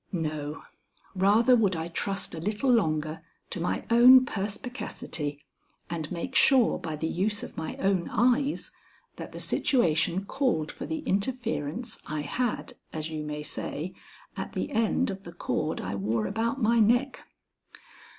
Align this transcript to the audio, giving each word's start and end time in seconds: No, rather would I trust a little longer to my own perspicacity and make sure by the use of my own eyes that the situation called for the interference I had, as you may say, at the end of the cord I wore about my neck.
No, 0.11 0.63
rather 1.13 1.55
would 1.55 1.75
I 1.75 1.87
trust 1.87 2.33
a 2.33 2.39
little 2.39 2.73
longer 2.73 3.21
to 3.51 3.61
my 3.61 3.85
own 3.91 4.25
perspicacity 4.25 5.45
and 5.91 6.11
make 6.11 6.33
sure 6.33 6.79
by 6.79 6.95
the 6.95 7.05
use 7.07 7.43
of 7.43 7.55
my 7.55 7.77
own 7.77 8.09
eyes 8.09 8.71
that 9.17 9.31
the 9.31 9.39
situation 9.39 10.25
called 10.25 10.71
for 10.71 10.87
the 10.87 11.01
interference 11.01 11.99
I 12.07 12.21
had, 12.21 12.73
as 12.91 13.11
you 13.11 13.23
may 13.23 13.43
say, 13.43 13.93
at 14.35 14.53
the 14.53 14.71
end 14.71 15.11
of 15.11 15.21
the 15.21 15.33
cord 15.33 15.79
I 15.79 15.93
wore 15.93 16.25
about 16.25 16.59
my 16.59 16.79
neck. 16.79 17.19